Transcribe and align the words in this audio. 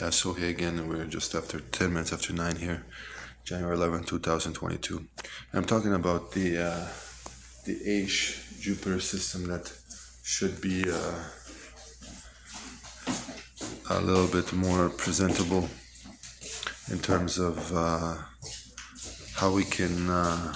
Yeah, 0.00 0.10
so 0.10 0.32
here 0.32 0.48
again, 0.48 0.88
we're 0.88 1.04
just 1.04 1.36
after 1.36 1.60
10 1.60 1.92
minutes 1.92 2.12
after 2.12 2.32
9 2.32 2.56
here, 2.56 2.84
January 3.44 3.76
11, 3.76 4.02
2022. 4.02 5.06
I'm 5.52 5.64
talking 5.64 5.94
about 5.94 6.32
the 6.32 6.58
uh, 6.58 6.88
the 7.64 7.78
Aish 7.86 8.60
Jupiter 8.60 8.98
system 8.98 9.46
that 9.46 9.72
should 10.24 10.60
be 10.60 10.82
uh, 10.90 11.14
a 13.90 14.00
little 14.00 14.26
bit 14.26 14.52
more 14.52 14.88
presentable 14.88 15.68
in 16.90 16.98
terms 16.98 17.38
of 17.38 17.56
uh, 17.72 18.16
how 19.36 19.52
we 19.52 19.62
can 19.62 20.10
uh, 20.10 20.54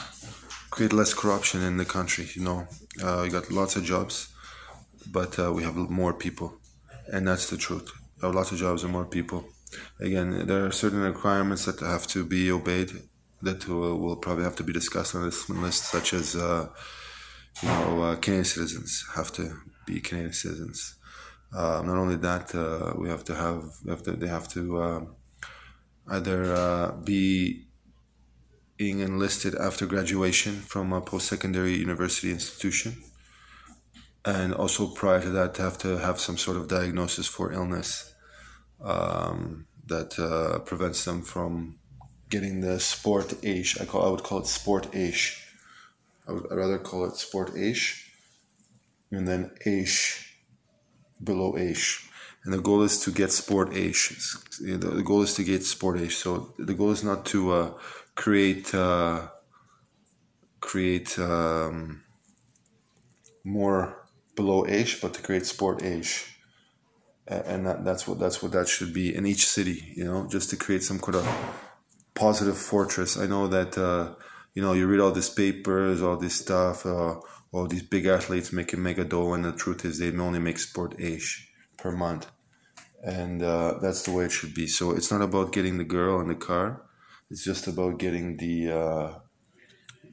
create 0.70 0.92
less 0.92 1.14
corruption 1.14 1.62
in 1.62 1.76
the 1.76 1.84
country. 1.84 2.26
You 2.34 2.42
know, 2.42 2.66
uh, 3.04 3.20
we 3.22 3.30
got 3.30 3.52
lots 3.52 3.76
of 3.76 3.84
jobs, 3.84 4.34
but 5.12 5.38
uh, 5.38 5.52
we 5.52 5.62
have 5.62 5.76
more 5.76 6.12
people, 6.12 6.54
and 7.12 7.28
that's 7.28 7.48
the 7.50 7.56
truth. 7.56 7.97
Lots 8.22 8.52
of 8.52 8.58
jobs 8.58 8.82
and 8.82 8.92
more 8.92 9.06
people. 9.06 9.44
Again, 10.00 10.46
there 10.46 10.66
are 10.66 10.72
certain 10.72 11.00
requirements 11.00 11.64
that 11.66 11.78
have 11.80 12.06
to 12.08 12.24
be 12.24 12.50
obeyed 12.50 12.90
that 13.42 13.68
will, 13.68 13.98
will 13.98 14.16
probably 14.16 14.44
have 14.44 14.56
to 14.56 14.64
be 14.64 14.72
discussed 14.72 15.14
on 15.14 15.24
this 15.24 15.48
list, 15.48 15.84
such 15.84 16.12
as 16.12 16.34
uh, 16.34 16.68
you 17.62 17.68
know 17.68 18.02
uh, 18.02 18.16
Canadian 18.16 18.44
citizens 18.44 19.04
have 19.14 19.32
to 19.32 19.56
be 19.86 20.00
Canadian 20.00 20.32
citizens. 20.32 20.96
Uh, 21.54 21.82
not 21.84 21.96
only 21.96 22.16
that, 22.16 22.54
uh, 22.54 22.92
we 22.98 23.08
have 23.08 23.24
to 23.24 23.34
have, 23.34 23.64
have 23.88 24.02
to, 24.02 24.12
they 24.12 24.26
have 24.26 24.48
to 24.48 24.78
uh, 24.78 25.00
either 26.08 26.52
uh, 26.52 26.92
be 27.04 27.66
being 28.76 29.00
enlisted 29.00 29.54
after 29.54 29.86
graduation 29.86 30.54
from 30.54 30.92
a 30.92 31.00
post-secondary 31.00 31.74
university 31.74 32.30
institution 32.30 32.96
and 34.24 34.54
also 34.54 34.86
prior 34.86 35.20
to 35.20 35.30
that 35.30 35.56
have 35.56 35.78
to 35.78 35.98
have 35.98 36.20
some 36.20 36.36
sort 36.36 36.56
of 36.56 36.68
diagnosis 36.68 37.26
for 37.26 37.52
illness 37.52 38.14
um, 38.82 39.66
that 39.86 40.18
uh, 40.18 40.58
prevents 40.60 41.04
them 41.04 41.22
from 41.22 41.78
getting 42.28 42.60
the 42.60 42.78
sport 42.78 43.34
age. 43.42 43.78
I 43.80 43.84
call 43.84 44.06
I 44.06 44.10
would 44.10 44.22
call 44.22 44.40
it 44.40 44.46
sport 44.46 44.88
age. 44.94 45.44
I 46.26 46.32
would 46.32 46.46
I'd 46.50 46.56
rather 46.56 46.78
call 46.78 47.04
it 47.06 47.16
sport 47.16 47.52
age, 47.56 48.12
and 49.10 49.26
then 49.26 49.50
age 49.66 50.36
below 51.22 51.56
age. 51.56 52.04
And 52.44 52.52
the 52.52 52.60
goal 52.60 52.82
is 52.82 53.00
to 53.00 53.10
get 53.10 53.32
sport 53.32 53.74
age. 53.74 54.16
The 54.60 55.02
goal 55.04 55.22
is 55.22 55.34
to 55.34 55.44
get 55.44 55.64
sport 55.64 55.98
age. 56.00 56.16
So 56.16 56.54
the 56.58 56.74
goal 56.74 56.92
is 56.92 57.02
not 57.02 57.26
to 57.26 57.52
uh, 57.52 57.70
create 58.14 58.74
uh, 58.74 59.28
create 60.60 61.18
um, 61.18 62.02
more 63.44 64.08
below 64.36 64.66
age, 64.66 65.00
but 65.00 65.14
to 65.14 65.22
create 65.22 65.46
sport 65.46 65.82
age, 65.82 66.37
and 67.28 67.66
that, 67.66 67.84
that's 67.84 68.08
what 68.08 68.18
that's 68.18 68.42
what 68.42 68.52
that 68.52 68.68
should 68.68 68.92
be 68.92 69.14
in 69.14 69.26
each 69.26 69.46
city. 69.46 69.92
You 69.94 70.04
know, 70.04 70.26
just 70.28 70.50
to 70.50 70.56
create 70.56 70.82
some 70.82 70.98
kind 70.98 71.16
of 71.16 71.26
positive 72.14 72.58
fortress. 72.58 73.16
I 73.16 73.26
know 73.26 73.46
that 73.48 73.76
uh, 73.76 74.14
you 74.54 74.62
know 74.62 74.72
you 74.72 74.86
read 74.86 75.00
all 75.00 75.12
these 75.12 75.30
papers, 75.30 76.02
all 76.02 76.16
this 76.16 76.36
stuff, 76.36 76.86
uh, 76.86 77.16
all 77.52 77.66
these 77.66 77.82
big 77.82 78.06
athletes 78.06 78.52
making 78.52 78.82
mega 78.82 79.04
dough, 79.04 79.34
and 79.34 79.44
the 79.44 79.52
truth 79.52 79.84
is 79.84 79.98
they 79.98 80.16
only 80.16 80.38
make 80.38 80.58
sport 80.58 80.94
age 80.98 81.52
per 81.76 81.92
month, 81.92 82.26
and 83.04 83.42
uh, 83.42 83.78
that's 83.80 84.02
the 84.02 84.12
way 84.12 84.24
it 84.24 84.32
should 84.32 84.54
be. 84.54 84.66
So 84.66 84.92
it's 84.92 85.10
not 85.10 85.22
about 85.22 85.52
getting 85.52 85.78
the 85.78 85.84
girl 85.84 86.20
in 86.20 86.28
the 86.28 86.34
car; 86.34 86.82
it's 87.30 87.44
just 87.44 87.66
about 87.66 87.98
getting 87.98 88.38
the 88.38 88.70
uh, 88.72 89.18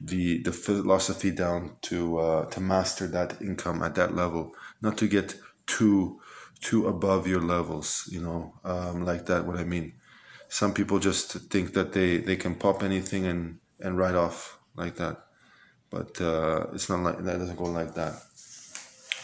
the 0.00 0.42
the 0.42 0.52
philosophy 0.52 1.30
down 1.30 1.76
to 1.82 2.18
uh, 2.18 2.44
to 2.50 2.60
master 2.60 3.06
that 3.06 3.40
income 3.40 3.82
at 3.82 3.94
that 3.94 4.14
level, 4.14 4.52
not 4.82 4.98
to 4.98 5.08
get 5.08 5.34
too 5.66 6.20
too 6.60 6.86
above 6.88 7.26
your 7.26 7.40
levels. 7.40 8.08
You 8.10 8.20
know, 8.20 8.54
um, 8.64 9.04
like 9.04 9.26
that. 9.26 9.46
What 9.46 9.56
I 9.56 9.64
mean. 9.64 9.94
Some 10.48 10.72
people 10.74 11.00
just 11.00 11.32
think 11.50 11.74
that 11.74 11.92
they 11.92 12.18
they 12.18 12.36
can 12.36 12.54
pop 12.54 12.82
anything 12.82 13.26
and 13.26 13.58
and 13.80 13.98
write 13.98 14.14
off 14.14 14.58
like 14.76 14.96
that, 14.96 15.26
but 15.90 16.20
uh, 16.20 16.66
it's 16.72 16.88
not 16.88 17.00
like 17.00 17.18
that. 17.24 17.38
Doesn't 17.38 17.56
go 17.56 17.64
like 17.64 17.94
that. 17.94 18.14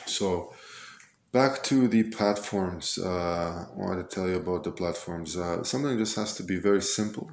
So. 0.07 0.55
Back 1.33 1.63
to 1.63 1.89
the 1.89 2.03
platforms. 2.03 2.99
Uh, 2.99 3.65
I 3.65 3.75
wanted 3.75 4.11
to 4.11 4.15
tell 4.15 4.29
you 4.29 4.37
about 4.37 4.65
the 4.65 4.71
platforms. 4.71 5.35
Uh, 5.35 5.65
something 5.65 5.97
just 5.97 6.15
has 6.17 6.37
to 6.37 6.43
be 6.43 6.57
very 6.59 6.83
simple 6.83 7.31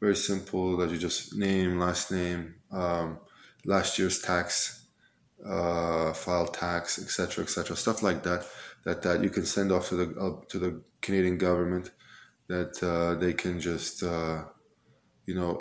very 0.00 0.16
simple 0.16 0.76
that 0.78 0.90
you 0.90 0.96
just 0.96 1.36
name, 1.36 1.78
last 1.78 2.10
name, 2.10 2.54
um, 2.72 3.18
last 3.64 3.98
year's 3.98 4.20
tax, 4.20 4.86
uh, 5.46 6.12
file 6.14 6.46
tax, 6.46 6.98
etc., 6.98 7.44
etc., 7.44 7.76
stuff 7.76 8.02
like 8.02 8.22
that. 8.22 8.46
That 8.84 9.02
that 9.02 9.22
you 9.22 9.30
can 9.30 9.44
send 9.44 9.72
off 9.72 9.88
to 9.90 9.96
the 9.96 10.20
uh, 10.20 10.44
to 10.48 10.58
the 10.58 10.82
Canadian 11.02 11.38
government, 11.38 11.90
that 12.48 12.82
uh, 12.82 13.14
they 13.20 13.32
can 13.32 13.60
just 13.60 14.02
uh, 14.02 14.44
you 15.26 15.34
know 15.34 15.60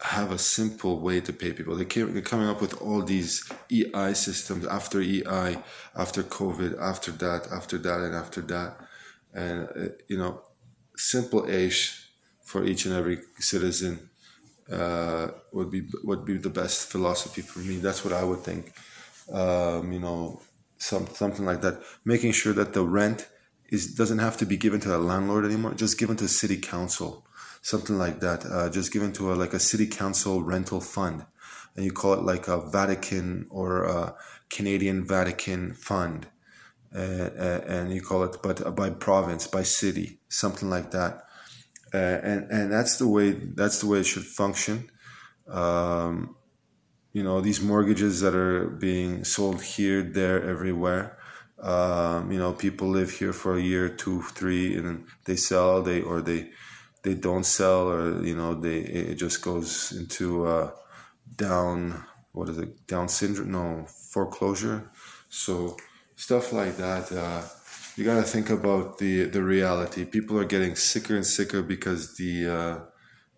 have 0.00 0.32
a 0.32 0.38
simple 0.38 1.00
way 1.00 1.20
to 1.20 1.32
pay 1.32 1.52
people. 1.52 1.74
They 1.74 1.86
came, 1.86 2.12
they're 2.12 2.22
coming 2.22 2.48
up 2.48 2.60
with 2.60 2.80
all 2.82 3.02
these 3.02 3.50
EI 3.72 4.12
systems 4.12 4.66
after 4.66 5.00
EI, 5.00 5.56
after 5.96 6.22
COVID, 6.22 6.78
after 6.78 7.10
that, 7.12 7.48
after 7.50 7.78
that, 7.78 8.00
and 8.00 8.14
after 8.14 8.42
that, 8.42 8.76
and 9.32 9.68
uh, 9.76 9.88
you 10.08 10.18
know, 10.18 10.42
simple 10.96 11.48
ish 11.48 12.10
for 12.42 12.64
each 12.64 12.84
and 12.84 12.94
every 12.94 13.18
citizen 13.38 14.10
uh, 14.70 15.28
would 15.52 15.70
be 15.70 15.88
would 16.04 16.24
be 16.24 16.36
the 16.36 16.50
best 16.50 16.88
philosophy 16.88 17.42
for 17.42 17.60
me. 17.60 17.76
That's 17.76 18.04
what 18.04 18.12
I 18.12 18.24
would 18.24 18.40
think. 18.40 18.72
Um, 19.32 19.92
you 19.92 20.00
know, 20.00 20.40
some 20.84 21.06
something 21.08 21.44
like 21.44 21.60
that. 21.62 21.82
Making 22.04 22.32
sure 22.32 22.52
that 22.52 22.72
the 22.72 22.84
rent 22.84 23.28
is 23.68 23.94
doesn't 23.94 24.18
have 24.18 24.36
to 24.38 24.46
be 24.46 24.56
given 24.56 24.80
to 24.80 24.96
a 24.96 24.98
landlord 24.98 25.44
anymore. 25.44 25.74
Just 25.74 25.98
given 25.98 26.16
to 26.16 26.28
city 26.28 26.58
council, 26.58 27.26
something 27.62 27.98
like 27.98 28.20
that. 28.20 28.44
Uh, 28.44 28.68
just 28.70 28.92
given 28.92 29.12
to 29.14 29.32
a, 29.32 29.34
like 29.34 29.54
a 29.54 29.60
city 29.70 29.86
council 29.86 30.42
rental 30.42 30.80
fund, 30.80 31.24
and 31.74 31.84
you 31.84 31.92
call 31.92 32.14
it 32.14 32.22
like 32.22 32.48
a 32.48 32.60
Vatican 32.70 33.46
or 33.50 33.84
a 33.84 34.14
Canadian 34.50 35.04
Vatican 35.06 35.74
fund. 35.74 36.28
Uh, 36.94 37.30
uh 37.46 37.60
and 37.66 37.92
you 37.92 38.00
call 38.00 38.22
it, 38.22 38.36
but 38.42 38.76
by 38.76 38.88
province, 38.88 39.48
by 39.48 39.64
city, 39.64 40.20
something 40.28 40.70
like 40.70 40.92
that 40.92 41.24
uh, 41.94 42.20
and 42.24 42.50
and 42.50 42.72
that's 42.72 42.98
the 42.98 43.06
way 43.06 43.30
that's 43.30 43.80
the 43.80 43.86
way 43.86 44.00
it 44.00 44.04
should 44.04 44.24
function. 44.24 44.90
Um, 45.46 46.36
you 47.14 47.22
know, 47.22 47.40
these 47.40 47.62
mortgages 47.62 48.20
that 48.20 48.34
are 48.34 48.66
being 48.66 49.24
sold 49.24 49.62
here, 49.62 50.02
there, 50.02 50.42
everywhere. 50.42 51.16
Um, 51.60 52.30
you 52.32 52.38
know, 52.38 52.52
people 52.52 52.88
live 52.88 53.10
here 53.10 53.32
for 53.32 53.56
a 53.56 53.62
year, 53.62 53.88
two, 53.88 54.20
three, 54.22 54.76
and 54.76 55.06
they 55.24 55.36
sell, 55.36 55.80
they 55.80 56.02
or 56.02 56.20
they 56.20 56.50
they 57.02 57.14
don't 57.14 57.46
sell, 57.46 57.88
or 57.88 58.22
you 58.22 58.34
know, 58.36 58.54
they 58.54 58.78
it 58.80 59.14
just 59.14 59.42
goes 59.42 59.92
into 59.92 60.46
uh, 60.46 60.72
down. 61.36 62.04
What 62.32 62.48
is 62.48 62.58
it? 62.58 62.86
Down 62.88 63.08
syndrome? 63.08 63.52
No, 63.52 63.86
foreclosure. 63.86 64.90
So 65.28 65.76
stuff 66.16 66.52
like 66.52 66.76
that. 66.78 67.12
Uh, 67.12 67.42
you 67.96 68.04
got 68.04 68.16
to 68.16 68.24
think 68.24 68.50
about 68.50 68.98
the 68.98 69.26
the 69.26 69.42
reality. 69.42 70.04
People 70.04 70.36
are 70.40 70.44
getting 70.44 70.74
sicker 70.74 71.14
and 71.14 71.24
sicker 71.24 71.62
because 71.62 72.16
the 72.16 72.48
uh, 72.48 72.78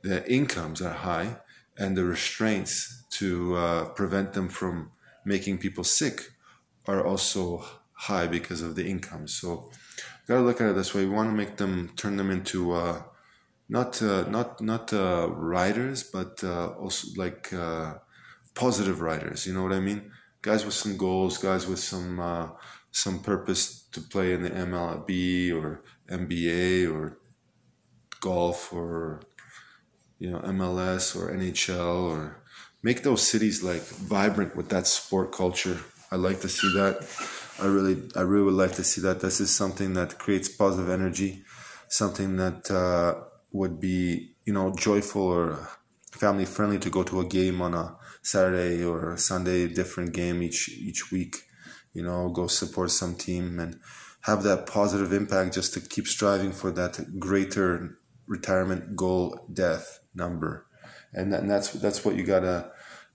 the 0.00 0.26
incomes 0.32 0.80
are 0.80 0.94
high, 0.94 1.36
and 1.78 1.96
the 1.96 2.04
restraints 2.04 3.04
to 3.10 3.56
uh, 3.56 3.84
prevent 3.90 4.32
them 4.32 4.48
from 4.48 4.90
making 5.24 5.58
people 5.58 5.84
sick 5.84 6.32
are 6.86 7.04
also 7.04 7.64
high 7.92 8.26
because 8.26 8.62
of 8.62 8.74
the 8.76 8.86
income. 8.86 9.26
So, 9.26 9.70
you 9.98 10.34
got 10.34 10.36
to 10.36 10.42
look 10.42 10.60
at 10.60 10.70
it 10.70 10.76
this 10.76 10.94
way. 10.94 11.04
We 11.04 11.10
want 11.10 11.30
to 11.30 11.36
make 11.36 11.56
them 11.56 11.92
turn 11.96 12.16
them 12.16 12.30
into 12.30 12.72
uh, 12.72 13.02
not 13.68 14.00
uh, 14.02 14.28
not 14.28 14.60
not 14.60 14.92
uh, 14.92 15.28
writers, 15.30 16.02
but 16.02 16.42
uh, 16.42 16.68
also 16.68 17.08
like 17.16 17.52
positive 18.54 19.00
writers. 19.00 19.46
You 19.46 19.54
know 19.54 19.62
what 19.62 19.72
I 19.72 19.80
mean? 19.80 20.10
Guys 20.42 20.64
with 20.64 20.74
some 20.74 20.96
goals, 20.96 21.38
guys 21.38 21.66
with 21.66 21.80
some 21.80 22.54
some 22.90 23.20
purpose 23.20 23.82
to 23.92 24.00
play 24.00 24.32
in 24.32 24.42
the 24.42 24.50
MLB 24.50 25.52
or 25.52 25.82
NBA 26.08 26.90
or 26.92 27.18
golf 28.20 28.72
or 28.72 29.20
you 30.18 30.30
know 30.30 30.38
MLS 30.40 31.16
or 31.16 31.32
NHL 31.32 32.10
or 32.10 32.42
make 32.82 33.02
those 33.02 33.26
cities 33.26 33.62
like 33.62 33.82
vibrant 33.82 34.56
with 34.56 34.68
that 34.70 34.86
sport 34.86 35.32
culture. 35.32 35.78
I 36.10 36.16
like 36.16 36.40
to 36.40 36.48
see 36.48 36.72
that. 36.74 37.06
I 37.60 37.66
really, 37.66 38.02
I 38.14 38.20
really 38.20 38.44
would 38.44 38.54
like 38.54 38.72
to 38.72 38.84
see 38.84 39.00
that. 39.02 39.20
This 39.20 39.40
is 39.40 39.54
something 39.54 39.94
that 39.94 40.18
creates 40.18 40.48
positive 40.48 40.90
energy, 40.90 41.42
something 41.88 42.36
that 42.36 42.70
uh, 42.70 43.24
would 43.52 43.80
be, 43.80 44.34
you 44.44 44.52
know, 44.52 44.74
joyful 44.76 45.22
or 45.22 45.68
family 46.12 46.44
friendly 46.44 46.78
to 46.78 46.90
go 46.90 47.02
to 47.02 47.20
a 47.20 47.24
game 47.24 47.60
on 47.62 47.74
a 47.74 47.96
Saturday 48.22 48.84
or 48.84 49.12
a 49.12 49.18
Sunday, 49.18 49.68
different 49.68 50.12
game 50.12 50.42
each 50.42 50.68
each 50.68 51.10
week 51.10 51.36
you 51.96 52.02
know, 52.02 52.28
go 52.28 52.46
support 52.46 52.90
some 52.90 53.14
team 53.14 53.58
and 53.58 53.80
have 54.20 54.42
that 54.42 54.66
positive 54.66 55.14
impact 55.14 55.54
just 55.54 55.72
to 55.72 55.80
keep 55.80 56.06
striving 56.06 56.52
for 56.52 56.70
that 56.70 57.18
greater 57.18 57.98
retirement 58.26 58.94
goal 58.94 59.46
death 59.50 60.00
number. 60.16 60.66
And, 61.12 61.32
that, 61.32 61.40
and 61.40 61.50
that's 61.50 61.72
that's 61.72 62.04
what 62.04 62.16
you 62.16 62.24
gotta 62.24 62.72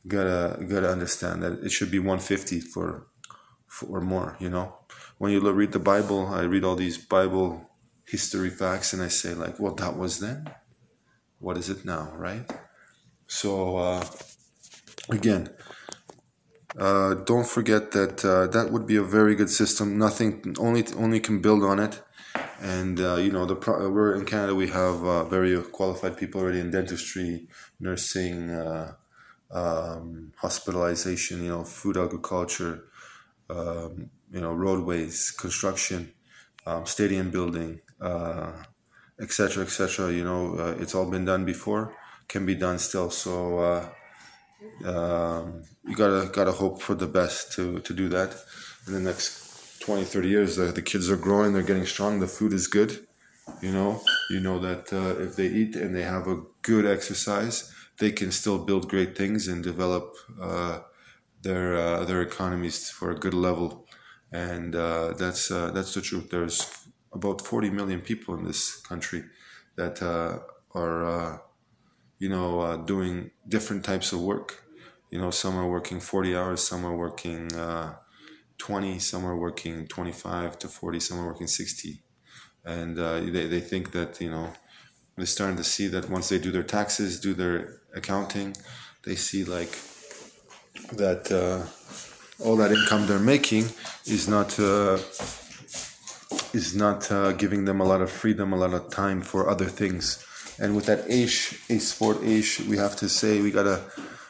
gotta 0.07 0.63
gotta 0.65 0.89
understand 0.89 1.43
that 1.43 1.63
it 1.63 1.71
should 1.71 1.91
be 1.91 1.99
150 1.99 2.61
for, 2.61 3.07
for 3.67 3.97
or 3.97 4.01
more. 4.01 4.37
You 4.39 4.49
know, 4.49 4.75
when 5.17 5.31
you 5.31 5.39
read 5.51 5.71
the 5.71 5.79
Bible, 5.79 6.27
I 6.27 6.43
read 6.43 6.63
all 6.63 6.75
these 6.75 6.97
Bible 6.97 7.69
history 8.05 8.49
facts 8.49 8.93
and 8.93 9.01
I 9.01 9.07
say 9.07 9.33
like, 9.33 9.59
well, 9.59 9.75
that 9.75 9.97
was 9.97 10.19
then. 10.19 10.49
What 11.39 11.57
is 11.57 11.69
it 11.69 11.85
now, 11.85 12.11
right? 12.15 12.49
So 13.27 13.77
uh, 13.77 14.05
again, 15.09 15.49
uh, 16.77 17.15
don't 17.15 17.47
forget 17.47 17.91
that 17.91 18.23
uh, 18.23 18.47
that 18.47 18.71
would 18.71 18.85
be 18.85 18.95
a 18.95 19.03
very 19.03 19.35
good 19.35 19.49
system. 19.49 19.97
Nothing 19.97 20.55
only 20.59 20.85
only 20.95 21.19
can 21.19 21.41
build 21.41 21.63
on 21.63 21.79
it, 21.79 22.01
and 22.61 22.99
uh, 22.99 23.15
you 23.15 23.31
know 23.31 23.45
the 23.45 23.55
pro- 23.55 23.89
we're 23.89 24.15
in 24.15 24.25
Canada. 24.25 24.55
We 24.55 24.67
have 24.67 25.03
uh, 25.03 25.23
very 25.25 25.61
qualified 25.63 26.17
people 26.17 26.41
already 26.41 26.59
in 26.59 26.71
dentistry, 26.71 27.47
nursing, 27.79 28.49
uh, 28.49 28.93
um, 29.51 30.33
hospitalization. 30.37 31.43
You 31.43 31.49
know, 31.49 31.63
food 31.63 31.97
agriculture, 31.97 32.85
um, 33.49 34.09
you 34.31 34.41
know, 34.41 34.53
roadways, 34.53 35.31
construction, 35.31 36.13
um, 36.65 36.85
stadium 36.85 37.31
building, 37.31 37.81
etc., 39.19 39.63
etc. 39.63 40.11
you 40.11 40.23
know, 40.23 40.75
it's 40.79 40.95
all 40.95 41.09
been 41.09 41.25
done 41.25 41.45
before, 41.45 41.95
can 42.27 42.45
be 42.45 42.55
done 42.55 42.79
still. 42.79 43.09
So 43.09 43.89
um, 44.85 45.63
you 45.87 45.95
gotta 45.95 46.29
gotta 46.31 46.51
hope 46.51 46.81
for 46.81 46.95
the 46.95 47.07
best 47.07 47.53
to 47.53 47.79
to 47.79 47.93
do 47.93 48.09
that 48.09 48.35
in 48.87 48.93
the 48.93 48.99
next 48.99 49.50
20 49.81 50.03
30 50.05 50.29
years 50.29 50.55
the, 50.55 50.65
the 50.65 50.81
kids 50.81 51.09
are 51.09 51.17
growing 51.17 51.53
they're 51.53 51.63
getting 51.63 51.85
strong 51.85 52.19
the 52.19 52.27
food 52.27 52.53
is 52.53 52.67
good 52.67 53.07
you 53.61 53.71
know? 53.71 54.01
You 54.29 54.39
know 54.39 54.59
that 54.59 54.93
uh, 54.93 55.21
if 55.21 55.35
they 55.35 55.47
eat 55.47 55.75
and 55.75 55.95
they 55.95 56.03
have 56.03 56.27
a 56.27 56.41
good 56.61 56.85
exercise 56.85 57.73
they 57.99 58.11
can 58.11 58.31
still 58.31 58.65
build 58.65 58.89
great 58.89 59.17
things 59.17 59.47
and 59.47 59.63
develop 59.63 60.15
uh, 60.41 60.79
their 61.41 61.75
uh, 61.75 62.05
their 62.05 62.21
economies 62.21 62.89
for 62.89 63.11
a 63.11 63.15
good 63.15 63.33
level. 63.33 63.87
And 64.31 64.75
uh, 64.75 65.13
that's 65.13 65.51
uh, 65.51 65.71
that's 65.71 65.93
the 65.93 66.01
truth. 66.01 66.29
There's 66.31 66.87
about 67.13 67.41
40 67.41 67.69
million 67.69 68.01
people 68.01 68.35
in 68.35 68.45
this 68.45 68.81
country 68.81 69.23
that 69.75 70.01
uh, 70.01 70.39
are 70.73 71.43
you 72.19 72.29
know, 72.29 72.83
doing 72.85 73.31
different 73.47 73.83
types 73.83 74.13
of 74.13 74.21
work. 74.21 74.63
You 75.11 75.19
know, 75.19 75.31
some 75.31 75.57
are 75.57 75.67
working 75.67 75.99
40 75.99 76.35
hours, 76.35 76.67
some 76.67 76.85
are 76.85 76.95
working 76.95 77.49
20, 78.61 78.99
some 78.99 79.25
are 79.25 79.35
working 79.35 79.87
25 79.87 80.59
to 80.59 80.67
40, 80.67 80.99
some 80.99 81.19
are 81.19 81.27
working 81.27 81.47
60. 81.47 82.03
And 82.63 82.97
uh, 82.99 83.19
they, 83.19 83.47
they 83.47 83.59
think 83.59 83.91
that, 83.91 84.21
you 84.21 84.29
know, 84.29 84.53
they're 85.17 85.25
starting 85.25 85.57
to 85.57 85.63
see 85.63 85.87
that 85.87 86.09
once 86.09 86.29
they 86.29 86.39
do 86.39 86.51
their 86.51 86.63
taxes, 86.63 87.19
do 87.19 87.33
their 87.33 87.81
accounting, 87.93 88.55
they 89.03 89.15
see 89.15 89.43
like 89.43 89.71
that 90.93 91.31
uh, 91.31 91.65
all 92.45 92.55
that 92.57 92.71
income 92.71 93.07
they're 93.07 93.19
making 93.19 93.65
is 94.05 94.27
not 94.27 94.59
uh, 94.59 94.97
is 96.53 96.75
not 96.75 97.11
uh, 97.11 97.31
giving 97.33 97.65
them 97.65 97.81
a 97.81 97.85
lot 97.85 98.01
of 98.01 98.09
freedom, 98.09 98.53
a 98.53 98.57
lot 98.57 98.73
of 98.73 98.89
time 98.89 99.21
for 99.21 99.49
other 99.49 99.69
things 99.81 100.25
and 100.61 100.75
with 100.75 100.85
that 100.85 101.07
Aish, 101.07 101.57
A 101.75 101.79
Sport 101.79 102.17
Aish, 102.21 102.65
we 102.67 102.77
have 102.77 102.95
to 102.97 103.09
say 103.09 103.41
we 103.41 103.49
gotta 103.49 103.81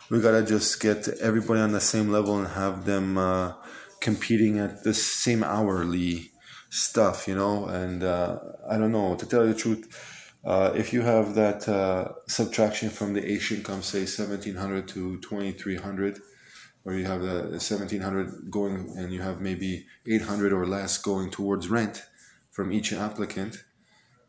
we 0.09 0.21
gotta 0.21 0.43
just 0.43 0.79
get 0.79 1.07
everybody 1.19 1.59
on 1.59 1.73
the 1.73 1.81
same 1.81 2.09
level 2.09 2.37
and 2.37 2.47
have 2.47 2.85
them 2.85 3.17
uh, 3.17 3.53
competing 4.01 4.59
at 4.59 4.83
the 4.83 4.93
same 4.93 5.43
hourly 5.43 6.31
stuff, 6.69 7.27
you 7.27 7.35
know. 7.35 7.65
And 7.65 8.03
uh, 8.03 8.39
I 8.69 8.77
don't 8.77 8.91
know 8.91 9.15
to 9.15 9.25
tell 9.25 9.45
you 9.45 9.53
the 9.53 9.59
truth. 9.59 10.27
Uh, 10.43 10.73
if 10.75 10.91
you 10.91 11.01
have 11.01 11.35
that 11.35 11.69
uh, 11.69 12.09
subtraction 12.27 12.89
from 12.89 13.13
the 13.13 13.21
Aish 13.21 13.51
income, 13.55 13.81
say 13.83 14.05
seventeen 14.05 14.55
hundred 14.55 14.87
to 14.89 15.19
twenty 15.19 15.51
three 15.51 15.77
hundred, 15.77 16.19
or 16.83 16.93
you 16.93 17.05
have 17.05 17.21
the 17.21 17.59
seventeen 17.59 18.01
hundred 18.01 18.49
going, 18.49 18.93
and 18.97 19.13
you 19.13 19.21
have 19.21 19.39
maybe 19.39 19.85
eight 20.07 20.23
hundred 20.23 20.51
or 20.51 20.65
less 20.65 20.97
going 20.97 21.29
towards 21.29 21.69
rent 21.69 22.03
from 22.49 22.73
each 22.73 22.91
applicant 22.91 23.63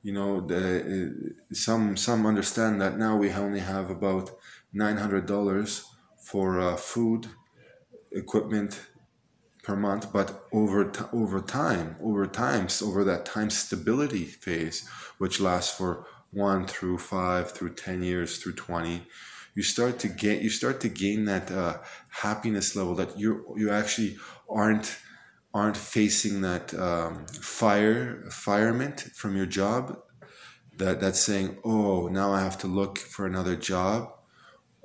you 0.03 0.13
know 0.13 0.41
the, 0.41 1.35
some 1.53 1.97
some 1.97 2.27
understand 2.27 2.81
that 2.81 2.99
now 2.99 3.17
we 3.17 3.31
only 3.31 3.61
have 3.61 3.91
about 3.91 4.31
$900 4.75 5.85
for 6.25 6.61
uh, 6.61 6.77
food 6.77 7.29
equipment 8.13 8.81
per 9.62 9.76
month 9.76 10.12
but 10.12 10.44
over 10.53 10.91
over 11.12 11.41
time 11.41 11.97
over 12.03 12.26
times 12.26 12.82
over 12.82 13.05
that 13.05 13.25
time 13.25 13.50
stability 13.50 14.25
phase 14.25 14.88
which 15.19 15.41
lasts 15.41 15.76
for 15.76 16.06
1 16.32 16.67
through 16.67 16.99
5 16.99 17.50
through 17.50 17.75
10 17.75 18.03
years 18.03 18.38
through 18.38 18.55
20 18.55 19.06
you 19.55 19.62
start 19.62 19.99
to 19.99 20.09
get 20.09 20.43
you 20.43 20.50
start 20.50 20.81
to 20.81 20.88
gain 20.88 21.26
that 21.26 21.50
uh, 21.50 21.79
happiness 22.09 22.75
level 22.75 22.94
that 22.94 23.19
you 23.19 23.55
you 23.56 23.70
actually 23.70 24.17
aren't 24.49 24.97
aren't 25.55 25.76
facing 25.76 26.41
that 26.41 26.73
um, 26.75 27.26
fire 27.26 28.25
firement 28.31 29.00
from 29.14 29.37
your 29.37 29.47
job. 29.47 29.99
That 30.79 31.00
that's 31.00 31.20
saying 31.20 31.59
oh 31.64 32.09
now 32.09 32.32
i 32.32 32.41
have 32.41 32.59
to 32.59 32.67
look 32.67 32.99
for 32.99 33.26
another 33.26 33.56
job. 33.56 34.11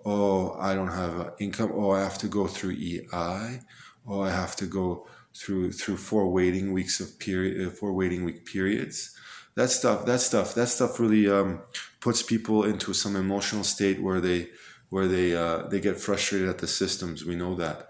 Oh 0.05 0.55
i 0.59 0.75
don't 0.75 0.89
have 0.91 1.33
income. 1.39 1.71
Oh 1.73 1.91
i 1.91 2.01
have 2.01 2.17
to 2.19 2.27
go 2.27 2.47
through 2.47 2.71
ei 2.71 3.61
oh 4.07 4.21
i 4.21 4.29
have 4.29 4.55
to 4.55 4.65
go 4.65 5.07
through 5.37 5.71
through 5.71 5.97
four 5.97 6.31
waiting 6.31 6.73
weeks 6.73 6.99
of 6.99 7.19
period 7.19 7.67
uh, 7.67 7.69
four 7.69 7.93
waiting 7.93 8.25
week 8.25 8.45
periods. 8.45 9.15
That 9.55 9.69
stuff 9.69 10.05
that 10.05 10.19
stuff 10.19 10.55
that 10.55 10.67
stuff 10.67 10.99
really 10.99 11.29
um, 11.29 11.61
puts 11.99 12.23
people 12.23 12.63
into 12.63 12.93
some 12.93 13.15
emotional 13.15 13.63
state 13.63 14.01
where 14.01 14.19
they 14.19 14.49
where 14.89 15.07
they 15.07 15.35
uh, 15.35 15.67
they 15.67 15.79
get 15.79 15.99
frustrated 15.99 16.49
at 16.49 16.57
the 16.57 16.67
systems. 16.67 17.25
We 17.25 17.35
know 17.35 17.55
that. 17.55 17.89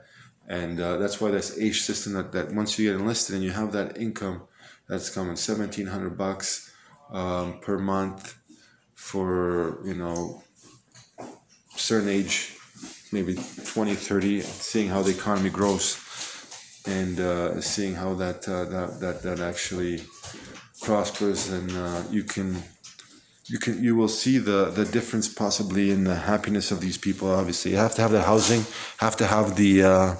And 0.49 0.79
uh, 0.79 0.97
that's 0.97 1.19
why 1.19 1.31
this 1.31 1.57
Aish 1.59 1.81
system 1.81 2.13
that, 2.13 2.31
that 2.31 2.53
once 2.53 2.79
you 2.79 2.89
get 2.89 3.01
enlisted 3.01 3.35
and 3.35 3.43
you 3.43 3.51
have 3.51 3.73
that 3.73 3.97
income 3.97 4.43
that's 4.87 5.09
coming 5.09 5.35
1700 5.35 6.17
bucks 6.17 6.71
um, 7.11 7.59
per 7.59 7.77
month 7.77 8.37
for 8.93 9.79
you 9.85 9.93
know 9.93 10.41
certain 11.75 12.09
age 12.09 12.55
maybe 13.11 13.35
20 13.35 13.93
30 13.93 14.41
seeing 14.41 14.89
how 14.89 15.01
the 15.01 15.11
economy 15.11 15.49
grows 15.49 16.06
and 16.87 17.19
uh, 17.19 17.59
seeing 17.61 17.95
how 17.95 18.13
that, 18.15 18.47
uh, 18.47 18.65
that 18.65 18.99
that 18.99 19.21
that 19.23 19.39
actually 19.39 20.01
prospers 20.81 21.49
and 21.49 21.71
uh, 21.71 22.03
you 22.09 22.23
can 22.23 22.63
you 23.45 23.59
can 23.59 23.83
you 23.83 23.95
will 23.95 24.07
see 24.07 24.37
the 24.37 24.71
the 24.71 24.85
difference 24.85 25.27
possibly 25.27 25.91
in 25.91 26.03
the 26.03 26.15
happiness 26.15 26.71
of 26.71 26.79
these 26.79 26.97
people 26.97 27.29
obviously 27.31 27.71
you 27.71 27.77
have 27.77 27.95
to 27.95 28.01
have 28.01 28.11
the 28.11 28.21
housing 28.21 28.63
have 28.99 29.15
to 29.15 29.25
have 29.25 29.55
the 29.55 29.83
uh, 29.83 30.15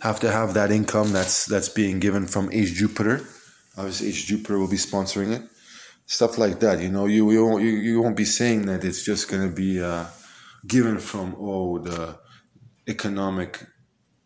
have 0.00 0.20
to 0.20 0.30
have 0.30 0.54
that 0.54 0.70
income 0.70 1.12
that's 1.12 1.46
that's 1.46 1.68
being 1.68 1.98
given 1.98 2.26
from 2.26 2.48
Aish 2.50 2.74
Jupiter. 2.74 3.26
Obviously, 3.76 4.10
Aish 4.10 4.26
Jupiter 4.26 4.58
will 4.58 4.68
be 4.68 4.76
sponsoring 4.76 5.32
it. 5.32 5.42
Stuff 6.06 6.38
like 6.38 6.60
that, 6.60 6.80
you 6.80 6.88
know, 6.88 7.06
you 7.06 7.30
you 7.30 7.44
won't, 7.44 7.62
you, 7.62 7.70
you 7.70 8.00
won't 8.00 8.16
be 8.16 8.24
saying 8.24 8.66
that 8.66 8.84
it's 8.84 9.04
just 9.04 9.28
going 9.28 9.48
to 9.48 9.54
be 9.54 9.82
uh, 9.82 10.06
given 10.66 10.98
from 10.98 11.36
oh 11.38 11.78
the 11.78 12.18
economic 12.86 13.66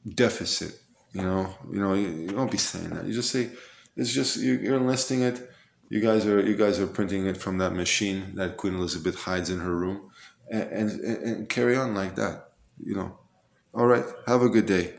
deficit. 0.07 0.79
You 1.13 1.23
know, 1.23 1.55
you 1.71 1.81
know, 1.81 1.95
you, 1.95 2.09
you 2.09 2.35
won't 2.35 2.51
be 2.51 2.59
saying 2.59 2.91
that. 2.91 3.05
You 3.05 3.13
just 3.13 3.31
say 3.31 3.51
it's 3.97 4.13
just 4.13 4.39
you, 4.39 4.55
you're 4.55 4.77
enlisting 4.77 5.23
it. 5.23 5.51
You 5.89 6.01
guys 6.01 6.25
are 6.27 6.41
you 6.41 6.57
guys 6.57 6.81
are 6.81 6.87
printing 6.87 7.27
it 7.27 7.37
from 7.37 7.59
that 7.59 7.75
machine 7.75 8.35
that 8.37 8.57
Queen 8.57 8.75
Elizabeth 8.75 9.17
hides 9.17 9.51
in 9.51 9.61
her 9.61 9.75
room, 9.77 10.11
and, 10.51 10.71
and, 10.71 11.01
and 11.01 11.49
carry 11.49 11.77
on 11.77 11.95
like 11.95 12.17
that. 12.17 12.53
You 12.83 12.95
know. 12.95 13.19
All 13.75 13.87
right. 13.87 14.05
Have 14.27 14.43
a 14.43 14.49
good 14.49 14.67
day. 14.67 14.95